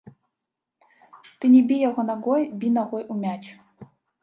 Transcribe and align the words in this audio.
Ты 1.39 1.45
не 1.57 1.61
бі 1.73 1.77
яго 1.89 2.01
нагой, 2.09 2.49
бі 2.65 2.73
нагой 2.81 3.03
у 3.17 3.21
мяч. 3.23 3.41